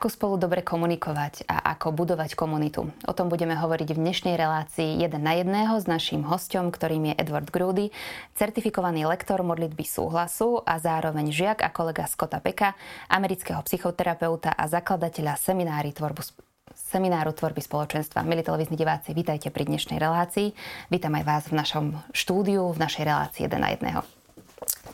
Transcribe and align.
Ako 0.00 0.16
spolu 0.16 0.40
dobre 0.40 0.64
komunikovať 0.64 1.44
a 1.44 1.76
ako 1.76 1.92
budovať 1.92 2.32
komunitu? 2.32 2.88
O 3.04 3.12
tom 3.12 3.28
budeme 3.28 3.52
hovoriť 3.52 3.92
v 3.92 4.00
dnešnej 4.00 4.32
relácii 4.32 4.96
jeden 4.96 5.20
na 5.20 5.36
jedného 5.36 5.76
s 5.76 5.84
naším 5.84 6.24
hostom, 6.24 6.72
ktorým 6.72 7.12
je 7.12 7.20
Edward 7.20 7.52
Grudy, 7.52 7.92
certifikovaný 8.32 9.04
lektor 9.04 9.44
modlitby 9.44 9.84
súhlasu 9.84 10.64
a 10.64 10.80
zároveň 10.80 11.28
žiak 11.28 11.60
a 11.60 11.68
kolega 11.68 12.08
Scotta 12.08 12.40
Peka, 12.40 12.72
amerického 13.12 13.60
psychoterapeuta 13.60 14.56
a 14.56 14.64
zakladateľa 14.72 15.36
seminári 15.36 15.92
tvorbu 15.92 16.24
semináru 16.72 17.36
tvorby 17.36 17.60
spoločenstva. 17.60 18.24
Milí 18.24 18.40
televízni 18.40 18.80
diváci, 18.80 19.12
vítajte 19.12 19.52
pri 19.52 19.68
dnešnej 19.68 20.00
relácii. 20.00 20.56
Vítam 20.88 21.12
aj 21.12 21.24
vás 21.28 21.44
v 21.52 21.60
našom 21.60 21.86
štúdiu, 22.16 22.72
v 22.72 22.80
našej 22.80 23.04
relácii 23.04 23.44
1 23.44 23.52
na 23.60 23.68
jedného. 23.76 24.19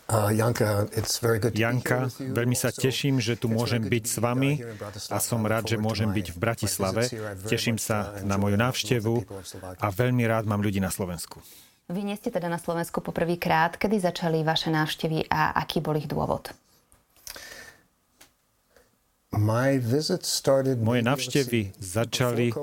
Janka, 0.07 0.87
veľmi 2.23 2.55
sa 2.55 2.71
teším, 2.71 3.19
že 3.19 3.35
tu 3.35 3.51
môžem 3.51 3.83
byť 3.83 4.05
s 4.07 4.17
vami 4.23 4.63
a 5.11 5.19
som 5.19 5.43
rád, 5.43 5.75
že 5.75 5.83
môžem 5.83 6.15
byť 6.15 6.27
v 6.31 6.39
Bratislave. 6.39 7.03
Teším 7.51 7.75
sa 7.75 8.15
na 8.23 8.39
moju 8.39 8.55
návštevu 8.55 9.27
a 9.83 9.87
veľmi 9.91 10.23
rád 10.31 10.47
mám 10.47 10.63
ľudí 10.63 10.79
na 10.79 10.95
Slovensku. 10.95 11.43
Vy 11.91 12.07
nie 12.07 12.15
ste 12.19 12.31
teda 12.31 12.47
na 12.47 12.59
Slovensku 12.59 13.03
poprvýkrát. 13.03 13.79
Kedy 13.79 14.03
začali 14.03 14.47
vaše 14.47 14.71
návštevy 14.71 15.27
a 15.27 15.59
aký 15.59 15.83
bol 15.83 15.99
ich 15.99 16.07
dôvod? 16.07 16.55
Moje 19.35 21.03
návštevy 21.03 21.75
začali 21.83 22.55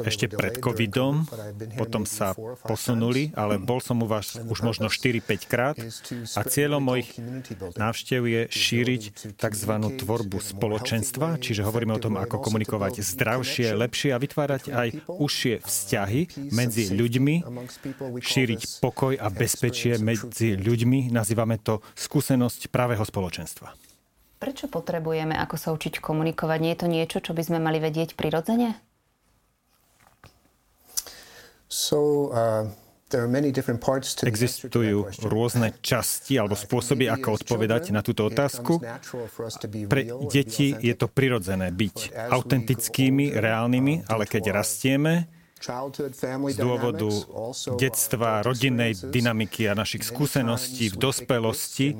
ešte 0.00 0.32
pred 0.32 0.56
covidom, 0.56 1.28
potom 1.76 2.08
sa 2.08 2.32
posunuli, 2.64 3.28
ale 3.36 3.60
bol 3.60 3.84
som 3.84 4.00
u 4.00 4.08
vás 4.08 4.40
už 4.40 4.64
možno 4.64 4.88
4-5 4.88 5.52
krát 5.52 5.76
a 6.32 6.40
cieľom 6.48 6.80
mojich 6.80 7.12
návštev 7.76 8.24
je 8.24 8.42
šíriť 8.48 9.36
tzv. 9.36 9.72
tvorbu 10.00 10.38
spoločenstva, 10.40 11.36
čiže 11.36 11.60
hovoríme 11.68 11.92
o 11.92 12.00
tom, 12.00 12.16
ako 12.16 12.40
komunikovať 12.40 13.04
zdravšie, 13.04 13.76
lepšie 13.76 14.16
a 14.16 14.18
vytvárať 14.22 14.62
aj 14.72 14.88
užšie 15.12 15.60
vzťahy 15.60 16.20
medzi 16.56 16.88
ľuďmi, 16.88 17.34
šíriť 18.16 18.80
pokoj 18.80 19.12
a 19.20 19.28
bezpečie 19.28 20.00
medzi 20.00 20.56
ľuďmi, 20.56 21.12
nazývame 21.12 21.60
to 21.60 21.84
skúsenosť 21.92 22.72
pravého 22.72 23.04
spoločenstva. 23.04 23.76
Prečo 24.42 24.66
potrebujeme 24.66 25.38
ako 25.38 25.54
sa 25.54 25.70
učiť 25.70 26.02
komunikovať? 26.02 26.58
Nie 26.58 26.74
je 26.74 26.80
to 26.82 26.88
niečo, 26.90 27.18
čo 27.22 27.30
by 27.30 27.46
sme 27.46 27.58
mali 27.62 27.78
vedieť 27.78 28.18
prirodzene? 28.18 28.74
Uh, 31.72 32.68
Existujú 34.24 35.04
rôzne 35.20 35.76
časti 35.84 36.40
alebo 36.40 36.56
spôsoby, 36.56 37.12
ako 37.12 37.44
odpovedať 37.44 37.92
na 37.92 38.00
túto 38.00 38.24
otázku. 38.24 38.80
Pre 39.84 40.02
deti 40.32 40.72
je 40.72 40.94
to 40.96 41.12
prirodzené 41.12 41.68
byť 41.68 41.96
autentickými, 42.32 43.36
reálnymi, 43.36 44.08
ale 44.08 44.24
keď 44.24 44.56
rastieme, 44.56 45.28
z 45.62 46.56
dôvodu 46.58 47.06
detstva, 47.76 48.42
rodinnej 48.42 48.98
dynamiky 48.98 49.68
a 49.70 49.78
našich 49.78 50.08
skúseností 50.08 50.90
v 50.90 50.96
dospelosti 50.96 51.94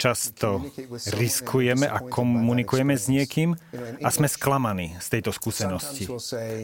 často 0.00 0.64
riskujeme 1.12 1.84
a 1.84 2.00
komunikujeme 2.00 2.96
s 2.96 3.12
niekým 3.12 3.52
a 4.00 4.08
sme 4.08 4.24
sklamaní 4.24 4.96
z 4.96 5.06
tejto 5.20 5.36
skúsenosti. 5.36 6.08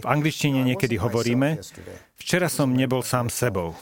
V 0.00 0.06
angličtine 0.08 0.64
niekedy 0.64 0.96
hovoríme, 0.96 1.60
včera 2.16 2.48
som 2.48 2.72
nebol 2.72 3.04
sám 3.04 3.28
sebou. 3.28 3.76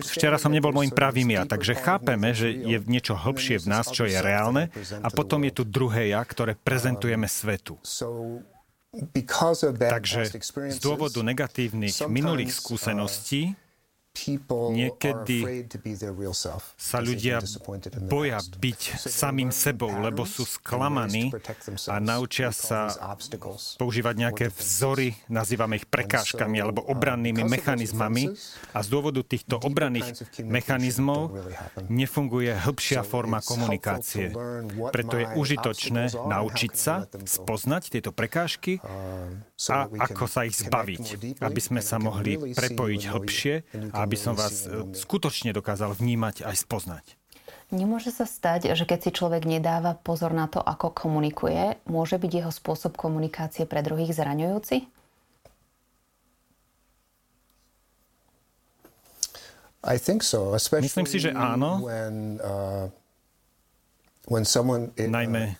Včera 0.00 0.40
som 0.40 0.48
nebol 0.48 0.72
môjim 0.72 0.96
pravým 0.96 1.36
ja, 1.36 1.44
takže 1.44 1.76
chápeme, 1.76 2.32
že 2.32 2.48
je 2.48 2.80
niečo 2.88 3.20
hlbšie 3.20 3.60
v 3.60 3.66
nás, 3.68 3.92
čo 3.92 4.08
je 4.08 4.16
reálne 4.16 4.72
a 5.04 5.08
potom 5.12 5.44
je 5.44 5.52
tu 5.52 5.62
druhé 5.68 6.16
ja, 6.16 6.24
ktoré 6.24 6.56
prezentujeme 6.56 7.28
svetu. 7.28 7.76
Takže 9.76 10.34
z 10.50 10.78
dôvodu 10.82 11.22
negatívnych 11.22 12.10
minulých 12.10 12.56
skúseností 12.56 13.54
Niekedy 14.10 15.70
sa 16.76 16.98
ľudia 16.98 17.40
boja 18.10 18.42
byť 18.42 18.80
samým 19.00 19.54
sebou, 19.54 19.88
lebo 20.02 20.26
sú 20.26 20.44
sklamaní 20.44 21.30
a 21.88 21.96
naučia 22.02 22.50
sa 22.50 22.90
používať 23.78 24.14
nejaké 24.18 24.46
vzory, 24.50 25.14
nazývame 25.30 25.78
ich 25.80 25.86
prekážkami 25.86 26.58
alebo 26.58 26.84
obrannými 26.84 27.46
mechanizmami. 27.46 28.34
a 28.74 28.78
z 28.82 28.88
dôvodu 28.90 29.22
týchto 29.22 29.62
obranných 29.62 30.12
mechanizmov 30.42 31.30
nefunguje 31.86 32.50
hĺbšia 32.50 33.06
forma 33.06 33.38
komunikácie. 33.40 34.34
Preto 34.90 35.16
je 35.16 35.26
užitočné 35.38 36.12
naučiť 36.12 36.72
sa 36.74 37.06
spoznať 37.06 37.82
tieto 37.94 38.10
prekážky 38.10 38.82
a 39.70 39.78
ako 39.86 40.24
sa 40.26 40.44
ich 40.44 40.58
zbaviť, 40.60 41.04
aby 41.40 41.60
sme 41.60 41.80
sa 41.80 42.02
mohli 42.02 42.36
prepojiť 42.52 43.02
hĺbšie 43.06 43.54
a 43.94 43.99
aby 44.02 44.16
som 44.16 44.34
vás 44.34 44.64
e, 44.66 44.90
skutočne 44.96 45.52
dokázal 45.52 45.92
vnímať 45.94 46.42
aj 46.48 46.56
spoznať. 46.56 47.04
Nemôže 47.70 48.10
sa 48.10 48.26
stať, 48.26 48.74
že 48.74 48.82
keď 48.82 48.98
si 48.98 49.10
človek 49.14 49.46
nedáva 49.46 49.94
pozor 49.94 50.34
na 50.34 50.50
to, 50.50 50.58
ako 50.58 50.90
komunikuje, 50.90 51.78
môže 51.86 52.18
byť 52.18 52.30
jeho 52.42 52.50
spôsob 52.50 52.98
komunikácie 52.98 53.62
pre 53.62 53.78
druhých 53.86 54.10
zraňujúci? 54.10 54.90
I 59.80 59.96
think 59.96 60.20
so, 60.26 60.52
Myslím 60.52 61.08
si, 61.08 61.22
že 61.22 61.32
áno. 61.32 61.88
When, 61.88 62.36
uh, 62.42 62.92
when 64.28 64.44
someone, 64.44 64.92
uh, 64.98 65.08
Najmä 65.08 65.56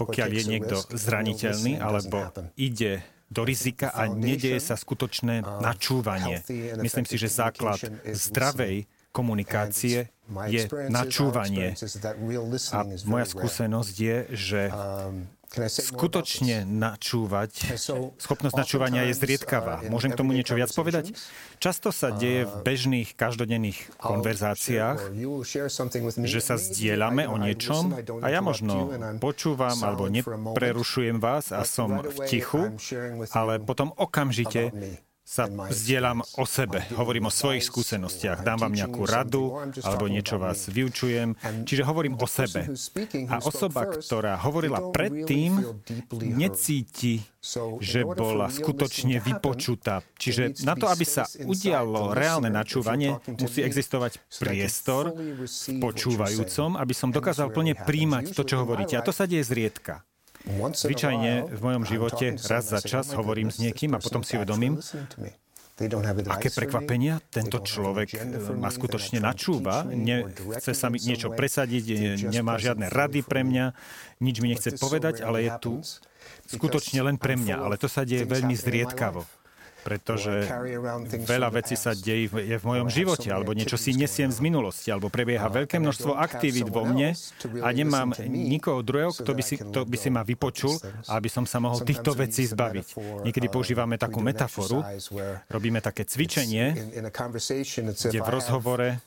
pokiaľ 0.00 0.28
je 0.32 0.44
niekto 0.48 0.76
zraniteľný 0.90 1.78
alebo 1.78 2.32
ide 2.56 3.04
do 3.32 3.42
rizika 3.48 3.88
a 3.96 4.12
nedieje 4.12 4.60
sa 4.60 4.76
skutočné 4.76 5.40
načúvanie. 5.40 6.44
Myslím 6.78 7.08
si, 7.08 7.16
že 7.16 7.32
základ 7.32 7.80
zdravej 8.04 8.84
komunikácie 9.12 10.12
je 10.48 10.62
načúvanie. 10.88 11.72
A 12.72 12.80
moja 13.08 13.26
skúsenosť 13.28 13.94
je, 13.96 14.16
že 14.32 14.60
skutočne 15.68 16.64
načúvať, 16.64 17.76
schopnosť 18.16 18.56
načúvania 18.56 19.04
je 19.12 19.14
zriedkavá. 19.20 19.84
Môžem 19.92 20.12
k 20.12 20.18
tomu 20.18 20.32
niečo 20.32 20.56
viac 20.56 20.72
povedať? 20.72 21.12
Často 21.60 21.92
sa 21.92 22.10
deje 22.10 22.48
v 22.48 22.54
bežných, 22.64 23.12
každodenných 23.14 24.00
konverzáciách, 24.00 25.12
že 26.24 26.40
sa 26.40 26.56
zdieľame 26.56 27.28
o 27.28 27.36
niečom 27.36 27.92
a 28.24 28.26
ja 28.32 28.40
možno 28.40 28.90
počúvam 29.20 29.76
alebo 29.84 30.08
neprerušujem 30.08 31.20
vás 31.20 31.52
a 31.52 31.62
som 31.68 32.00
v 32.00 32.18
tichu, 32.26 32.72
ale 33.36 33.60
potom 33.60 33.92
okamžite 33.94 34.72
sa 35.32 35.48
vzdielam 35.48 36.20
o 36.36 36.44
sebe, 36.44 36.84
hovorím 36.92 37.32
o 37.32 37.32
svojich 37.32 37.64
skúsenostiach, 37.64 38.44
dám 38.44 38.68
vám 38.68 38.76
nejakú 38.76 39.08
radu 39.08 39.56
alebo 39.80 40.04
niečo 40.04 40.36
vás 40.36 40.68
vyučujem, 40.68 41.40
čiže 41.64 41.88
hovorím 41.88 42.20
o 42.20 42.28
sebe. 42.28 42.68
A 43.32 43.40
osoba, 43.40 43.88
ktorá 43.96 44.36
hovorila 44.44 44.92
predtým, 44.92 45.56
necíti, 46.20 47.24
že 47.80 48.04
bola 48.04 48.52
skutočne 48.52 49.24
vypočutá. 49.24 50.04
Čiže 50.20 50.60
na 50.68 50.76
to, 50.76 50.92
aby 50.92 51.08
sa 51.08 51.24
udialo 51.24 52.12
reálne 52.12 52.52
načúvanie, 52.52 53.16
musí 53.40 53.64
existovať 53.64 54.20
priestor 54.36 55.16
v 55.16 55.48
počúvajúcom, 55.80 56.76
aby 56.76 56.92
som 56.92 57.08
dokázal 57.08 57.56
plne 57.56 57.72
príjmať 57.72 58.36
to, 58.36 58.44
čo 58.44 58.60
hovoríte. 58.60 59.00
A 59.00 59.02
to 59.02 59.16
sa 59.16 59.24
deje 59.24 59.48
zriedka. 59.48 60.04
Zvyčajne 60.48 61.46
v 61.48 61.60
mojom 61.62 61.84
živote 61.86 62.34
raz 62.50 62.64
za 62.66 62.80
čas 62.82 63.14
hovorím 63.14 63.54
s 63.54 63.62
niekým 63.62 63.94
a 63.94 64.02
potom 64.02 64.26
si 64.26 64.34
uvedomím, 64.34 64.82
Aké 66.28 66.52
prekvapenia 66.52 67.18
tento 67.32 67.58
človek 67.58 68.14
ma 68.54 68.68
skutočne 68.68 69.24
načúva, 69.24 69.88
nechce 69.88 70.76
sa 70.76 70.92
mi 70.92 71.00
niečo 71.00 71.32
presadiť, 71.32 71.84
nemá 72.28 72.60
žiadne 72.60 72.92
rady 72.92 73.24
pre 73.24 73.40
mňa, 73.42 73.72
nič 74.20 74.36
mi 74.44 74.52
nechce 74.52 74.76
povedať, 74.76 75.24
ale 75.24 75.48
je 75.48 75.50
tu 75.58 75.72
skutočne 76.46 77.00
len 77.02 77.16
pre 77.16 77.40
mňa. 77.40 77.56
Ale 77.56 77.80
to 77.80 77.88
sa 77.88 78.04
deje 78.04 78.28
veľmi 78.28 78.52
zriedkavo 78.52 79.24
pretože 79.82 80.46
veľa 81.26 81.48
vecí 81.50 81.74
sa 81.74 81.92
deje 81.92 82.30
je 82.30 82.56
v 82.58 82.64
mojom 82.64 82.88
živote, 82.88 83.28
alebo 83.28 83.50
niečo 83.50 83.74
si 83.74 83.92
nesiem 83.98 84.30
z 84.30 84.38
minulosti, 84.38 84.88
alebo 84.94 85.10
prebieha 85.10 85.50
uh, 85.50 85.54
veľké 85.62 85.82
množstvo 85.82 86.14
aktivít 86.14 86.70
vo 86.70 86.86
mne 86.86 87.18
a 87.60 87.68
nemám 87.74 88.14
nikoho 88.30 88.80
druhého, 88.80 89.10
kto 89.10 89.30
by 89.34 89.42
si, 89.42 89.54
kto 89.58 89.82
by 89.82 89.96
si 89.98 90.08
ma 90.08 90.22
vypočul, 90.22 90.78
aby 91.10 91.26
som 91.26 91.42
sa 91.42 91.58
mohol 91.58 91.82
týchto 91.82 92.14
vecí 92.14 92.46
zbaviť. 92.46 92.86
Niekedy 93.26 93.46
uh, 93.50 93.52
používame 93.52 93.98
takú 93.98 94.22
metaforu, 94.22 94.86
robíme 95.50 95.82
také 95.82 96.06
cvičenie, 96.06 96.94
kde 97.82 98.18
v 98.22 98.28
rozhovore, 98.30 99.02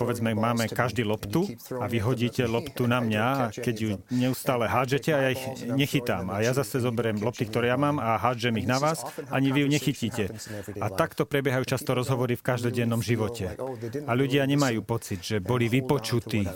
povedzme, 0.00 0.32
máme 0.32 0.64
každý 0.72 1.04
loptu 1.04 1.44
a 1.76 1.84
vy 1.84 1.98
hodíte 2.00 2.48
loptu 2.48 2.88
na 2.88 3.04
mňa 3.04 3.24
a 3.24 3.44
keď 3.52 3.76
ju 3.76 3.90
neustále 4.08 4.64
hádžete 4.64 5.10
a 5.12 5.18
ja 5.28 5.30
ich 5.36 5.44
nechytám. 5.68 6.30
A 6.32 6.40
ja 6.40 6.56
zase 6.56 6.80
zoberiem 6.80 7.20
lopty, 7.20 7.44
ktoré 7.44 7.68
ja 7.68 7.76
mám 7.76 8.00
a 8.00 8.16
hádžem 8.16 8.56
ich 8.56 8.68
na 8.68 8.80
vás 8.80 9.04
a 9.28 9.41
ani 9.42 9.50
vy 9.50 9.66
ju 9.66 9.68
nechytíte. 9.74 10.24
A 10.78 10.86
takto 10.94 11.26
prebiehajú 11.26 11.66
často 11.66 11.98
rozhovory 11.98 12.38
v 12.38 12.46
každodennom 12.46 13.02
živote. 13.02 13.58
A 14.06 14.12
ľudia 14.14 14.46
nemajú 14.46 14.86
pocit, 14.86 15.18
že 15.18 15.42
boli 15.42 15.66
vypočutí 15.66 16.46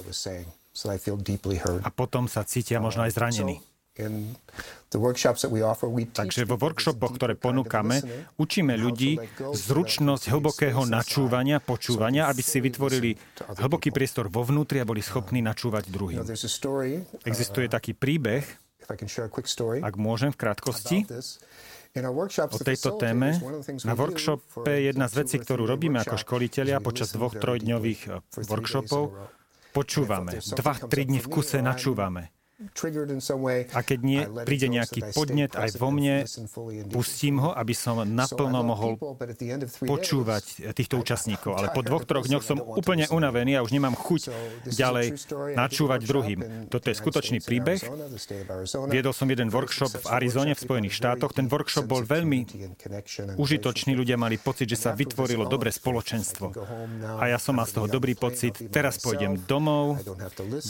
a 1.83 1.89
potom 1.91 2.31
sa 2.31 2.47
cítia 2.47 2.79
možno 2.79 3.03
aj 3.03 3.13
zranení. 3.19 3.59
Takže 6.13 6.45
vo 6.45 6.61
workshopoch, 6.61 7.17
ktoré 7.17 7.33
ponúkame, 7.33 8.05
učíme 8.37 8.77
ľudí 8.77 9.17
zručnosť 9.41 10.37
hlbokého 10.37 10.85
načúvania, 10.85 11.65
počúvania, 11.65 12.29
aby 12.29 12.45
si 12.45 12.61
vytvorili 12.61 13.17
hlboký 13.57 13.89
priestor 13.97 14.29
vo 14.29 14.45
vnútri 14.45 14.85
a 14.85 14.89
boli 14.89 15.01
schopní 15.01 15.41
načúvať 15.41 15.89
druhým. 15.89 16.29
Existuje 17.25 17.73
taký 17.73 17.97
príbeh, 17.97 18.45
ak 19.81 19.95
môžem 19.97 20.29
v 20.29 20.39
krátkosti, 20.45 21.09
o 22.05 22.59
tejto 22.61 23.01
téme. 23.01 23.41
Na 23.89 23.95
workshope 23.97 24.69
jedna 24.69 25.09
z 25.09 25.25
vecí, 25.25 25.37
ktorú 25.41 25.65
robíme 25.65 25.97
ako 26.05 26.21
školitelia 26.21 26.85
počas 26.85 27.17
dvoch, 27.17 27.33
trojdňových 27.33 28.01
workshopov, 28.45 29.17
počúvame. 29.73 30.37
Dva, 30.37 30.73
tri 30.77 31.09
dni 31.09 31.25
v 31.25 31.29
kuse 31.33 31.65
načúvame. 31.65 32.36
A 32.57 33.81
keď 33.85 33.99
nie, 34.01 34.25
príde 34.49 34.73
nejaký 34.73 35.13
podnet 35.13 35.53
aj 35.53 35.77
vo 35.77 35.93
mne, 35.93 36.25
pustím 36.89 37.37
ho, 37.37 37.53
aby 37.53 37.77
som 37.77 38.01
naplno 38.01 38.65
mohol 38.65 38.97
počúvať 39.85 40.73
týchto 40.73 40.97
účastníkov. 40.97 41.53
Ale 41.53 41.69
po 41.77 41.85
dvoch, 41.85 42.09
troch 42.09 42.25
dňoch 42.25 42.41
som 42.41 42.57
úplne 42.57 43.13
unavený 43.13 43.61
a 43.61 43.65
už 43.65 43.77
nemám 43.77 43.93
chuť 43.93 44.33
ďalej 44.73 45.21
načúvať 45.53 46.01
druhým. 46.09 46.41
Toto 46.73 46.89
je 46.89 46.97
skutočný 46.97 47.45
príbeh. 47.45 47.77
Viedol 48.89 49.13
som 49.13 49.29
jeden 49.29 49.53
workshop 49.53 49.93
v 49.93 50.07
Arizone 50.17 50.57
v 50.57 50.61
Spojených 50.65 50.97
štátoch. 50.97 51.37
Ten 51.37 51.53
workshop 51.53 51.85
bol 51.85 52.09
veľmi 52.09 52.49
užitočný. 53.37 53.93
Ľudia 53.93 54.17
mali 54.17 54.41
pocit, 54.41 54.65
že 54.65 54.81
sa 54.81 54.97
vytvorilo 54.97 55.45
dobré 55.45 55.69
spoločenstvo. 55.69 56.57
A 57.21 57.29
ja 57.29 57.37
som 57.37 57.61
mal 57.61 57.69
z 57.69 57.85
toho 57.85 57.87
dobrý 57.93 58.17
pocit. 58.17 58.57
Teraz 58.73 58.97
pôjdem 58.97 59.37
domov, 59.45 60.01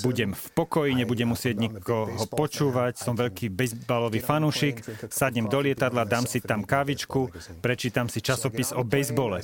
budem 0.03 0.35
v 0.35 0.47
pokoji, 0.51 0.91
nebudem 0.99 1.31
musieť 1.31 1.55
nik 1.55 1.76
ho 1.85 2.27
počúvať, 2.31 2.97
som 2.97 3.19
veľký 3.19 3.53
bejsbalový 3.53 4.21
fanúšik, 4.23 4.81
sadnem 5.13 5.51
do 5.51 5.61
lietadla, 5.61 6.09
dám 6.09 6.25
si 6.25 6.41
tam 6.41 6.65
kávičku, 6.65 7.29
prečítam 7.61 8.09
si 8.09 8.25
časopis 8.25 8.73
o 8.73 8.87
bejsbole. 8.87 9.43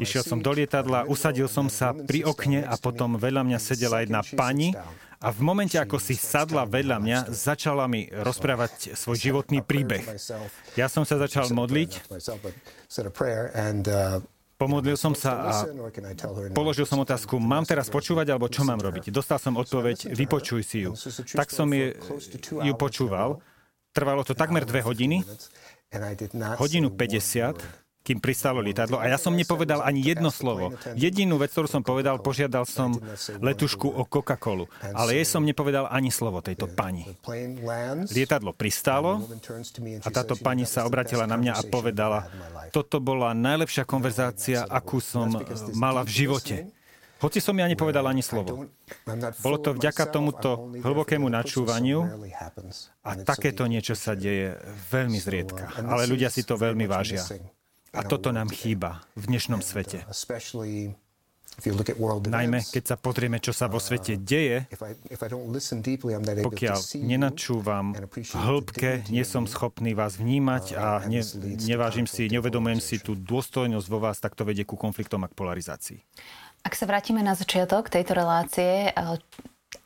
Išiel 0.00 0.22
som 0.24 0.38
do 0.40 0.52
lietadla, 0.54 1.04
usadil 1.10 1.50
som 1.50 1.66
sa 1.68 1.92
pri 1.92 2.24
okne 2.24 2.64
a 2.64 2.74
potom 2.80 3.20
vedľa 3.20 3.42
mňa 3.44 3.58
sedela 3.60 4.00
jedna 4.04 4.22
pani 4.22 4.72
a 5.16 5.32
v 5.32 5.40
momente, 5.40 5.80
ako 5.80 5.96
si 5.96 6.12
sadla 6.12 6.68
vedľa 6.68 6.96
mňa, 7.00 7.18
začala 7.32 7.88
mi 7.88 8.04
rozprávať 8.12 8.92
svoj 8.92 9.16
životný 9.16 9.64
príbeh. 9.64 10.04
Ja 10.76 10.92
som 10.92 11.08
sa 11.08 11.16
začal 11.16 11.48
modliť 11.56 12.04
Pomodlil 14.56 14.96
som 14.96 15.12
sa 15.12 15.52
a 15.52 15.68
položil 16.56 16.88
som 16.88 16.96
otázku, 17.04 17.36
mám 17.36 17.68
teraz 17.68 17.92
počúvať, 17.92 18.32
alebo 18.32 18.48
čo 18.48 18.64
mám 18.64 18.80
robiť? 18.80 19.12
Dostal 19.12 19.36
som 19.36 19.52
odpoveď, 19.60 20.16
vypočuj 20.16 20.64
si 20.64 20.88
ju. 20.88 20.96
Tak 21.36 21.52
som 21.52 21.68
ju, 21.68 21.92
ju 22.64 22.72
počúval. 22.72 23.44
Trvalo 23.92 24.24
to 24.24 24.32
takmer 24.32 24.64
dve 24.64 24.80
hodiny. 24.80 25.20
Hodinu 26.56 26.88
50 26.88 27.85
kým 28.06 28.22
pristalo 28.22 28.62
lietadlo 28.62 29.02
a 29.02 29.10
ja 29.10 29.18
som 29.18 29.34
nepovedal 29.34 29.82
ani 29.82 29.98
jedno 29.98 30.30
slovo. 30.30 30.70
Jedinú 30.94 31.42
vec, 31.42 31.50
ktorú 31.50 31.66
som 31.66 31.82
povedal, 31.82 32.22
požiadal 32.22 32.62
som 32.62 32.94
letušku 33.42 33.90
o 33.90 34.06
Coca-Colu, 34.06 34.70
ale 34.94 35.18
jej 35.18 35.26
som 35.26 35.42
nepovedal 35.42 35.90
ani 35.90 36.14
slovo 36.14 36.38
tejto 36.38 36.70
pani. 36.70 37.02
Lietadlo 38.14 38.54
pristálo 38.54 39.26
a 40.06 40.08
táto 40.14 40.38
pani 40.38 40.62
sa 40.62 40.86
obratila 40.86 41.26
na 41.26 41.34
mňa 41.34 41.52
a 41.58 41.62
povedala, 41.66 42.30
toto 42.70 43.02
bola 43.02 43.34
najlepšia 43.34 43.82
konverzácia, 43.82 44.62
akú 44.70 45.02
som 45.02 45.26
mala 45.74 46.06
v 46.06 46.22
živote. 46.22 46.70
Hoci 47.16 47.40
som 47.40 47.56
ja 47.56 47.64
nepovedal 47.64 48.04
ani 48.04 48.20
slovo. 48.20 48.68
Bolo 49.40 49.56
to 49.56 49.72
vďaka 49.72 50.04
tomuto 50.12 50.68
hlbokému 50.76 51.24
načúvaniu 51.32 52.04
a 53.00 53.10
takéto 53.24 53.64
niečo 53.64 53.96
sa 53.96 54.12
deje 54.12 54.52
veľmi 54.92 55.16
zriedka. 55.16 55.80
Ale 55.80 56.04
ľudia 56.04 56.28
si 56.28 56.44
to 56.44 56.60
veľmi 56.60 56.84
vážia. 56.84 57.24
A 57.96 58.04
toto 58.04 58.28
nám 58.28 58.52
chýba 58.52 59.00
v 59.16 59.32
dnešnom 59.32 59.64
svete. 59.64 60.04
Najmä 62.28 62.60
keď 62.68 62.84
sa 62.84 62.96
pozrieme, 63.00 63.40
čo 63.40 63.56
sa 63.56 63.64
vo 63.64 63.80
svete 63.80 64.20
deje, 64.20 64.68
pokiaľ 66.44 66.78
nenačúvam 67.00 67.96
hĺbke, 68.36 69.08
nie 69.08 69.24
som 69.24 69.48
schopný 69.48 69.96
vás 69.96 70.20
vnímať 70.20 70.76
a 70.76 71.00
ne, 71.08 71.24
nevážim 71.64 72.04
si, 72.04 72.28
neuvedomujem 72.28 72.84
si 72.84 73.00
tú 73.00 73.16
dôstojnosť 73.16 73.86
vo 73.88 73.98
vás, 74.04 74.20
tak 74.20 74.36
to 74.36 74.44
vedie 74.44 74.68
ku 74.68 74.76
konfliktom 74.76 75.24
a 75.24 75.32
k 75.32 75.38
polarizácii. 75.38 75.98
Ak 76.60 76.76
sa 76.76 76.84
vrátime 76.84 77.24
na 77.24 77.32
začiatok 77.32 77.88
tejto 77.88 78.12
relácie, 78.12 78.92
eh, 78.92 79.16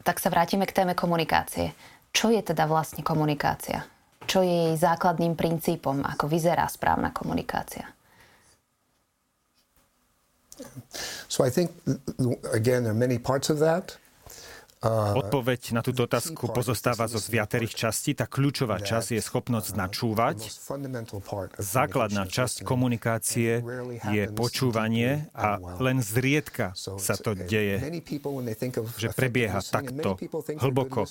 tak 0.03 0.19
sa 0.19 0.27
vrátime 0.27 0.67
k 0.67 0.75
téme 0.75 0.99
komunikácie. 0.99 1.71
Čo 2.11 2.35
je 2.35 2.43
teda 2.43 2.67
vlastne 2.67 3.07
komunikácia? 3.07 3.87
Čo 4.27 4.43
je 4.43 4.75
jej 4.75 4.77
základným 4.79 5.39
princípom? 5.39 6.03
Ako 6.03 6.27
vyzerá 6.27 6.67
správna 6.67 7.15
komunikácia? 7.15 7.87
So 11.31 11.44
I 11.44 11.49
think, 11.49 11.71
again, 12.53 12.82
there 12.82 12.91
are 12.91 12.94
many 12.94 13.17
parts 13.17 13.50
of 13.50 13.61
that. 13.61 13.97
Odpoveď 14.81 15.77
na 15.77 15.85
túto 15.85 16.09
otázku 16.09 16.49
pozostáva 16.56 17.05
zo 17.05 17.21
viacerých 17.21 17.77
častí. 17.77 18.17
Tá 18.17 18.25
kľúčová 18.25 18.81
časť 18.81 19.12
je 19.12 19.21
schopnosť 19.21 19.77
načúvať. 19.77 20.49
Základná 21.61 22.25
časť 22.25 22.65
komunikácie 22.65 23.61
je 24.09 24.23
počúvanie 24.32 25.29
a 25.37 25.61
len 25.85 26.00
zriedka 26.00 26.73
sa 26.77 27.15
to 27.21 27.37
deje, 27.37 27.77
že 28.97 29.12
prebieha 29.12 29.61
takto 29.61 30.17
hlboko. 30.65 31.05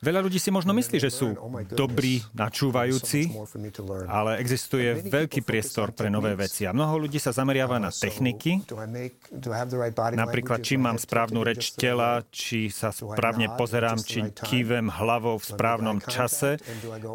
Veľa 0.00 0.20
ľudí 0.24 0.40
si 0.40 0.48
možno 0.48 0.72
myslí, 0.72 0.96
že 0.96 1.12
sú 1.12 1.36
dobrí 1.76 2.24
načúvajúci, 2.32 3.36
ale 4.08 4.40
existuje 4.40 4.96
veľký 5.12 5.44
priestor 5.44 5.92
pre 5.92 6.08
nové 6.08 6.32
veci. 6.40 6.64
A 6.64 6.72
mnoho 6.72 7.04
ľudí 7.04 7.20
sa 7.20 7.36
zameriava 7.36 7.76
na 7.76 7.92
techniky, 7.92 8.64
napríklad, 10.16 10.64
či 10.64 10.80
mám 10.80 10.96
správnu 10.96 11.44
reč 11.44 11.76
tela, 11.76 12.24
či 12.32 12.72
sa 12.72 12.88
správne 13.12 13.46
pozerám, 13.58 13.98
či 13.98 14.30
kývem 14.30 14.86
hlavou 14.90 15.38
v 15.38 15.44
správnom 15.44 15.98
čase, 15.98 16.62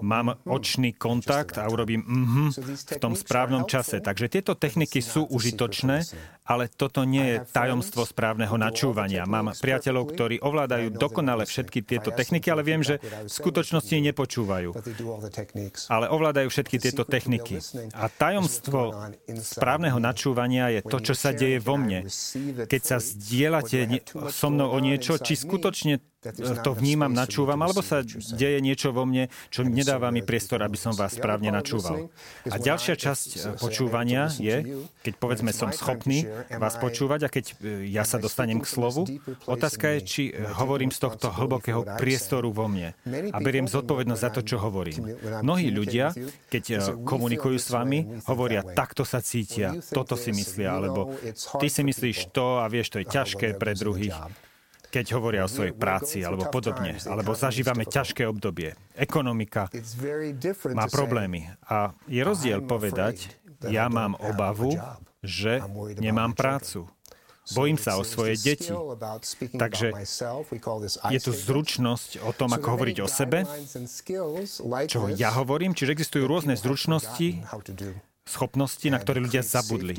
mám 0.03 0.35
očný 0.43 0.93
kontakt 0.95 1.57
a 1.57 1.67
urobím 1.71 2.03
mhm 2.03 2.47
v 2.75 2.99
tom 2.99 3.13
správnom 3.15 3.65
čase. 3.65 3.99
Takže 4.01 4.29
tieto 4.29 4.53
techniky 4.55 5.01
sú 5.01 5.25
užitočné, 5.27 6.05
ale 6.45 6.69
toto 6.69 7.01
nie 7.03 7.25
je 7.25 7.37
tajomstvo 7.49 8.05
správneho 8.05 8.53
načúvania. 8.55 9.25
Mám 9.25 9.57
priateľov, 9.57 10.13
ktorí 10.13 10.35
ovládajú 10.45 10.93
dokonale 10.93 11.49
všetky 11.49 11.81
tieto 11.81 12.13
techniky, 12.13 12.53
ale 12.53 12.61
viem, 12.61 12.85
že 12.85 13.01
v 13.01 13.27
skutočnosti 13.27 13.97
nepočúvajú. 14.13 14.69
Ale 15.89 16.05
ovládajú 16.13 16.47
všetky 16.53 16.77
tieto 16.77 17.01
techniky. 17.01 17.57
A 17.97 18.05
tajomstvo 18.07 18.93
správneho 19.41 19.97
načúvania 19.97 20.69
je 20.69 20.81
to, 20.85 20.97
čo 21.01 21.13
sa 21.17 21.33
deje 21.33 21.57
vo 21.57 21.81
mne. 21.81 22.05
Keď 22.69 22.81
sa 22.85 22.97
zdieľate 23.01 24.05
so 24.29 24.47
mnou 24.53 24.69
o 24.69 24.77
niečo, 24.77 25.17
či 25.17 25.33
skutočne 25.33 25.97
to 26.33 26.71
vnímam, 26.73 27.11
načúvam, 27.13 27.59
alebo 27.61 27.85
sa 27.85 28.01
deje 28.05 28.59
niečo 28.63 28.89
vo 28.89 29.05
mne, 29.05 29.29
čo 29.53 29.61
nedáva 29.61 30.09
mi 30.09 30.25
priestor, 30.25 30.63
aby 30.65 30.77
som 30.79 30.95
vás 30.97 31.13
správne 31.13 31.53
načúval. 31.53 32.09
A 32.49 32.55
ďalšia 32.57 32.97
časť 32.97 33.59
počúvania 33.61 34.31
je, 34.41 34.81
keď 35.05 35.13
povedzme 35.21 35.51
som 35.53 35.69
schopný 35.69 36.25
vás 36.49 36.79
počúvať 36.81 37.19
a 37.25 37.29
keď 37.29 37.45
e, 37.51 37.53
ja 37.91 38.07
sa 38.07 38.17
dostanem 38.17 38.61
k 38.61 38.67
slovu, 38.67 39.05
otázka 39.45 39.97
je, 39.97 39.99
či 40.05 40.23
hovorím 40.33 40.89
z 40.89 40.99
tohto 41.03 41.29
hlbokého 41.29 41.85
priestoru 41.99 42.49
vo 42.49 42.65
mne 42.65 42.97
a 43.05 43.37
beriem 43.43 43.69
zodpovednosť 43.69 44.21
za 44.21 44.31
to, 44.33 44.41
čo 44.41 44.57
hovorím. 44.57 45.17
Mnohí 45.45 45.69
ľudia, 45.69 46.15
keď 46.49 46.95
komunikujú 47.05 47.57
s 47.59 47.69
vami, 47.69 48.23
hovoria, 48.25 48.65
takto 48.65 49.05
sa 49.05 49.21
cítia, 49.21 49.77
toto 49.93 50.17
si 50.17 50.33
myslia, 50.33 50.77
alebo 50.77 51.13
ty 51.61 51.67
si 51.67 51.81
myslíš 51.85 52.33
to 52.33 52.61
a 52.61 52.65
vieš, 52.71 52.95
to 52.95 53.01
je 53.03 53.07
ťažké 53.07 53.47
pre 53.59 53.75
druhých 53.75 54.15
keď 54.95 55.11
hovoria 55.11 55.43
o 55.43 55.51
svojej 55.51 55.75
práci 55.75 56.23
alebo 56.23 56.47
podobne, 56.47 56.95
alebo 57.03 57.35
zažívame 57.35 57.83
ťažké 57.83 58.23
obdobie. 58.23 58.79
Ekonomika 58.95 59.67
má 60.71 60.87
problémy 60.87 61.51
a 61.67 61.91
je 62.07 62.23
rozdiel 62.23 62.63
povedať, 62.63 63.35
ja 63.67 63.91
mám 63.91 64.15
obavu, 64.15 64.79
že 65.19 65.59
nemám 65.99 66.31
prácu. 66.31 66.87
Bojím 67.53 67.77
sa 67.77 67.99
o 67.99 68.07
svoje 68.07 68.39
deti. 68.41 68.71
Takže 69.53 69.93
je 71.11 71.19
tu 71.21 71.31
zručnosť 71.35 72.25
o 72.25 72.31
tom, 72.33 72.55
ako 72.55 72.67
hovoriť 72.73 72.97
o 73.03 73.07
sebe, 73.11 73.45
čo 74.89 75.11
ja 75.13 75.29
hovorím, 75.35 75.77
čiže 75.77 75.91
existujú 75.91 76.25
rôzne 76.25 76.55
zručnosti, 76.55 77.43
schopnosti, 78.25 78.83
na 78.89 78.97
ktoré 78.97 79.21
ľudia 79.21 79.45
zabudli. 79.45 79.93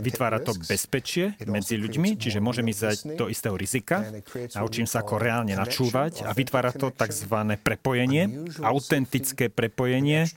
Vytvára 0.00 0.40
to 0.40 0.56
bezpečie 0.56 1.36
medzi 1.44 1.76
ľuďmi, 1.76 2.16
čiže 2.16 2.40
môžem 2.40 2.64
ísť 2.72 3.14
do 3.20 3.28
istého 3.28 3.60
rizika, 3.60 4.08
naučím 4.56 4.88
sa 4.88 5.04
ako 5.04 5.20
reálne 5.20 5.52
načúvať 5.52 6.24
a 6.24 6.32
vytvára 6.32 6.72
to 6.72 6.88
tzv. 6.88 7.60
prepojenie, 7.60 8.48
autentické 8.64 9.52
prepojenie, 9.52 10.32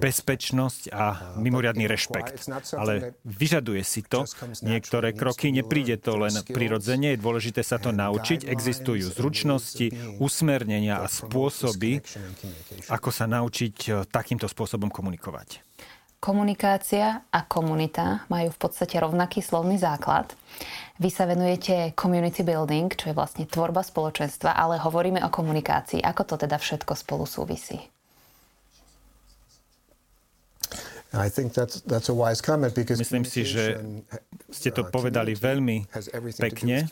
bezpečnosť 0.00 0.88
a 0.88 1.36
mimoriadný 1.36 1.84
rešpekt. 1.84 2.48
Ale 2.80 3.12
vyžaduje 3.28 3.84
si 3.84 4.00
to 4.00 4.24
niektoré 4.64 5.12
kroky, 5.12 5.52
nepríde 5.52 6.00
to 6.00 6.16
len 6.16 6.32
prirodzene, 6.48 7.12
je 7.12 7.20
dôležité 7.20 7.60
sa 7.60 7.76
to 7.76 7.92
naučiť. 7.92 8.48
Existujú 8.48 9.04
zručnosti, 9.12 10.16
usmernenia 10.16 11.04
a 11.04 11.06
spôsoby, 11.12 12.00
ako 12.88 13.10
sa 13.12 13.28
naučiť 13.28 13.76
eh, 13.88 13.92
takýmto 14.08 14.48
spôsobom 14.48 14.88
komunikovať. 14.88 15.60
Komunikácia 16.22 17.26
a 17.34 17.42
komunita 17.42 18.22
majú 18.30 18.54
v 18.54 18.58
podstate 18.62 18.94
rovnaký 19.02 19.42
slovný 19.42 19.74
základ. 19.74 20.30
Vy 21.02 21.10
sa 21.10 21.26
venujete 21.26 21.98
community 21.98 22.46
building, 22.46 22.94
čo 22.94 23.10
je 23.10 23.18
vlastne 23.18 23.42
tvorba 23.42 23.82
spoločenstva, 23.82 24.54
ale 24.54 24.78
hovoríme 24.78 25.18
o 25.26 25.34
komunikácii. 25.34 25.98
Ako 25.98 26.22
to 26.22 26.38
teda 26.38 26.62
všetko 26.62 26.94
spolu 26.94 27.26
súvisí? 27.26 27.74
Myslím 31.10 33.26
si, 33.26 33.42
že 33.42 33.82
ste 34.46 34.70
to 34.70 34.86
povedali 34.86 35.34
veľmi 35.34 35.90
pekne 36.38 36.86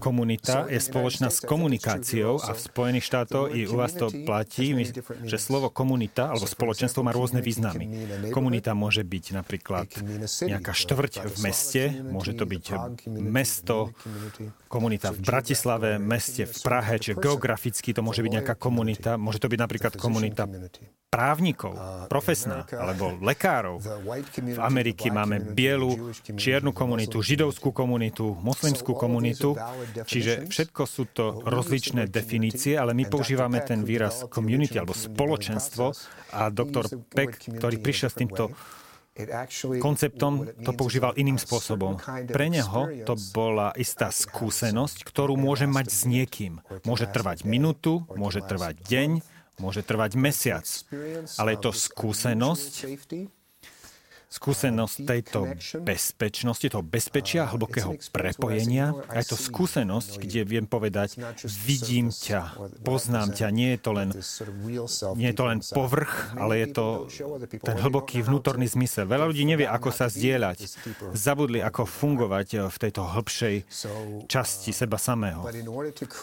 komunita 0.00 0.64
je 0.72 0.80
spoločná 0.80 1.28
s 1.28 1.44
komunikáciou 1.44 2.40
a 2.40 2.56
v 2.56 2.60
Spojených 2.60 3.04
štátoch 3.04 3.52
i 3.52 3.68
u 3.68 3.76
vás 3.76 3.92
to 3.92 4.08
platí, 4.24 4.72
že 5.28 5.36
slovo 5.36 5.68
komunita 5.68 6.32
alebo 6.32 6.48
spoločenstvo 6.48 7.04
má 7.04 7.12
rôzne 7.12 7.44
významy. 7.44 7.84
Komunita 8.32 8.72
môže 8.72 9.04
byť 9.04 9.24
napríklad 9.36 9.88
nejaká 10.24 10.72
štvrť 10.72 11.12
v 11.28 11.36
meste, 11.44 11.82
môže 12.08 12.32
to 12.32 12.48
byť 12.48 12.64
mesto, 13.20 13.92
komunita 14.72 15.12
v 15.12 15.20
Bratislave, 15.20 16.00
meste 16.00 16.48
v 16.48 16.56
Prahe, 16.64 16.96
čiže 16.96 17.20
geograficky 17.20 17.92
to 17.92 18.00
môže 18.00 18.24
byť 18.24 18.32
nejaká 18.40 18.54
komunita, 18.56 19.20
môže 19.20 19.38
to 19.38 19.52
byť 19.52 19.58
napríklad 19.60 19.92
komunita 20.00 20.48
právnikov, 21.10 21.74
profesná, 22.06 22.62
alebo 22.70 23.18
lekárov. 23.18 23.82
V 23.82 24.60
Amerike 24.62 25.10
máme 25.10 25.42
bielu, 25.42 26.14
čiernu 26.22 26.70
komunitu, 26.70 27.18
židovskú 27.18 27.74
komunitu, 27.74 28.38
moslimskú 28.38 28.94
komunitu, 28.94 29.58
čiže 30.06 30.46
všetko 30.46 30.82
sú 30.86 31.10
to 31.10 31.42
rozličné 31.42 32.06
definície, 32.06 32.78
ale 32.78 32.94
my 32.94 33.10
používame 33.10 33.58
ten 33.58 33.82
výraz 33.82 34.22
community 34.30 34.78
alebo 34.78 34.94
spoločenstvo 34.94 35.98
a 36.30 36.46
doktor 36.54 36.86
Peck, 37.10 37.42
ktorý 37.42 37.82
prišiel 37.82 38.08
s 38.14 38.16
týmto 38.16 38.54
konceptom 39.82 40.46
to 40.62 40.70
používal 40.72 41.12
iným 41.18 41.36
spôsobom. 41.36 41.98
Pre 42.30 42.46
neho 42.46 42.86
to 43.04 43.18
bola 43.34 43.74
istá 43.74 44.14
skúsenosť, 44.14 45.02
ktorú 45.02 45.34
môže 45.34 45.66
mať 45.66 45.86
s 45.90 46.06
niekým. 46.06 46.62
Môže 46.86 47.10
trvať 47.10 47.44
minútu, 47.44 48.06
môže 48.14 48.40
trvať 48.40 48.78
deň, 48.86 49.10
môže 49.60 49.84
trvať 49.84 50.16
mesiac, 50.16 50.64
ale 51.36 51.54
je 51.54 51.60
to 51.60 51.70
skúsenosť, 51.70 52.72
skúsenosť 54.30 54.96
tejto 55.10 55.58
bezpečnosti, 55.82 56.62
toho 56.62 56.86
bezpečia, 56.86 57.50
hlbokého 57.50 57.98
prepojenia. 58.14 58.94
A 59.10 59.18
je 59.18 59.34
to 59.34 59.36
skúsenosť, 59.36 60.22
kde 60.22 60.46
viem 60.46 60.70
povedať, 60.70 61.18
vidím 61.66 62.14
ťa, 62.14 62.54
poznám 62.86 63.34
ťa. 63.34 63.50
Nie 63.50 63.74
je 63.74 63.80
to 63.82 63.90
len, 63.90 64.08
nie 65.18 65.34
je 65.34 65.36
to 65.36 65.44
len 65.50 65.58
povrch, 65.74 66.38
ale 66.38 66.62
je 66.62 66.68
to 66.70 66.86
ten 67.58 67.76
hlboký 67.82 68.22
vnútorný 68.22 68.70
zmysel. 68.70 69.10
Veľa 69.10 69.34
ľudí 69.34 69.42
nevie, 69.42 69.66
ako 69.66 69.90
sa 69.90 70.06
zdieľať. 70.06 70.62
Zabudli, 71.10 71.58
ako 71.58 71.82
fungovať 71.90 72.70
v 72.70 72.76
tejto 72.78 73.02
hĺbšej 73.10 73.66
časti 74.30 74.70
seba 74.70 74.94
samého. 74.94 75.42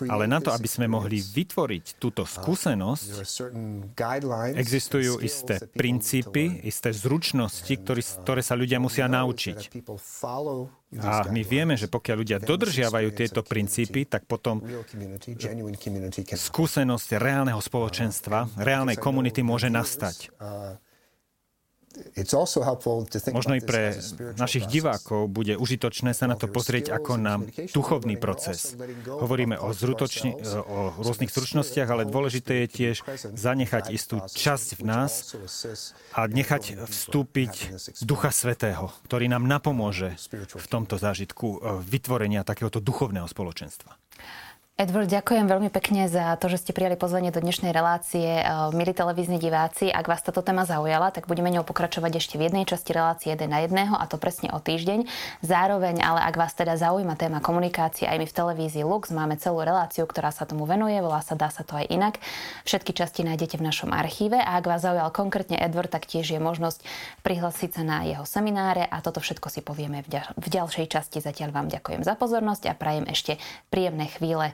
Ale 0.07 0.31
na 0.31 0.39
to, 0.39 0.55
aby 0.55 0.69
sme 0.71 0.87
mohli 0.87 1.19
vytvoriť 1.19 1.99
túto 1.99 2.23
skúsenosť, 2.23 3.07
existujú 4.55 5.19
isté 5.19 5.59
princípy, 5.75 6.63
isté 6.63 6.95
zručnosti, 6.95 7.67
ktoré 7.67 7.96
ktorý, 7.97 8.21
ktoré 8.23 8.41
sa 8.45 8.53
ľudia 8.53 8.77
musia 8.77 9.09
naučiť. 9.09 9.57
A 11.01 11.27
my 11.27 11.41
vieme, 11.43 11.75
že 11.75 11.89
pokiaľ 11.89 12.15
ľudia 12.21 12.37
dodržiavajú 12.39 13.09
tieto 13.11 13.41
princípy, 13.43 14.07
tak 14.07 14.29
potom 14.29 14.61
skúsenosť 16.31 17.09
reálneho 17.17 17.59
spoločenstva, 17.59 18.61
reálnej 18.61 18.95
komunity 18.95 19.41
môže 19.43 19.67
nastať. 19.67 20.31
Možno 23.33 23.57
i 23.57 23.61
pre 23.63 23.97
našich 24.37 24.69
divákov 24.69 25.31
bude 25.33 25.57
užitočné 25.57 26.13
sa 26.13 26.29
na 26.29 26.37
to 26.37 26.45
pozrieť 26.45 26.93
ako 26.93 27.17
na 27.17 27.41
duchovný 27.73 28.21
proces. 28.21 28.77
Hovoríme 29.07 29.57
o, 29.57 29.73
zrutočni, 29.73 30.37
o 30.67 30.93
rôznych 31.01 31.33
stručnostiach, 31.33 31.89
ale 31.89 32.05
dôležité 32.05 32.65
je 32.65 32.67
tiež 32.69 32.95
zanechať 33.33 33.89
istú 33.89 34.21
časť 34.21 34.77
v 34.77 34.81
nás 34.85 35.33
a 36.13 36.29
nechať 36.29 36.85
vstúpiť 36.85 37.53
Ducha 38.05 38.29
Svetého, 38.29 38.93
ktorý 39.09 39.25
nám 39.31 39.49
napomôže 39.49 40.13
v 40.53 40.67
tomto 40.69 41.01
zážitku 41.01 41.47
e, 41.49 41.57
vytvorenia 41.81 42.45
takéhoto 42.45 42.77
duchovného 42.77 43.25
spoločenstva. 43.25 43.97
Edward, 44.77 45.09
ďakujem 45.09 45.49
veľmi 45.49 45.73
pekne 45.73 46.05
za 46.05 46.37
to, 46.37 46.53
že 46.53 46.61
ste 46.61 46.69
prijali 46.69 46.93
pozvanie 46.93 47.33
do 47.33 47.41
dnešnej 47.41 47.73
relácie. 47.73 48.45
Eh, 48.45 48.45
milí 48.77 48.93
televízni 48.93 49.41
diváci, 49.41 49.89
ak 49.89 50.05
vás 50.05 50.21
táto 50.21 50.45
téma 50.45 50.69
zaujala, 50.69 51.09
tak 51.09 51.25
budeme 51.25 51.49
ňou 51.49 51.65
pokračovať 51.65 52.21
ešte 52.21 52.37
v 52.37 52.45
jednej 52.45 52.61
časti 52.69 52.93
relácie 52.93 53.33
jeden 53.33 53.49
na 53.49 53.65
jedného 53.65 53.97
a 53.97 54.05
to 54.05 54.21
presne 54.21 54.53
o 54.53 54.61
týždeň. 54.61 55.09
Zároveň, 55.41 55.97
ale 56.05 56.21
ak 56.21 56.37
vás 56.37 56.53
teda 56.53 56.77
zaujíma 56.77 57.17
téma 57.17 57.41
komunikácie, 57.41 58.05
aj 58.05 58.21
my 58.21 58.25
v 58.29 58.37
televízii 58.37 58.85
Lux 58.85 59.09
máme 59.09 59.41
celú 59.41 59.65
reláciu, 59.65 60.05
ktorá 60.05 60.29
sa 60.29 60.45
tomu 60.45 60.69
venuje, 60.69 60.93
volá 61.01 61.25
sa 61.25 61.33
Dá 61.33 61.49
sa 61.49 61.65
to 61.65 61.73
aj 61.73 61.89
inak. 61.89 62.21
Všetky 62.69 62.93
časti 62.93 63.25
nájdete 63.25 63.57
v 63.57 63.65
našom 63.65 63.89
archíve 63.89 64.37
a 64.37 64.61
ak 64.61 64.69
vás 64.69 64.85
zaujal 64.85 65.09
konkrétne 65.09 65.57
Edward, 65.57 65.89
tak 65.89 66.05
tiež 66.05 66.37
je 66.37 66.37
možnosť 66.37 66.85
prihlásiť 67.25 67.81
sa 67.81 67.81
na 67.81 68.05
jeho 68.05 68.29
semináre 68.29 68.85
a 68.85 69.01
toto 69.01 69.25
všetko 69.25 69.49
si 69.49 69.65
povieme 69.65 70.05
v, 70.05 70.21
v 70.21 70.47
ďalšej 70.53 70.85
časti. 70.85 71.17
Zatiaľ 71.17 71.49
vám 71.49 71.65
ďakujem 71.73 72.05
za 72.05 72.13
pozornosť 72.13 72.69
a 72.69 72.77
prajem 72.77 73.09
ešte 73.09 73.41
príjemné 73.73 74.05
chvíle 74.13 74.53